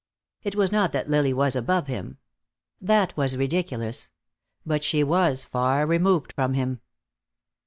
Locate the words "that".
0.93-1.09, 2.81-3.15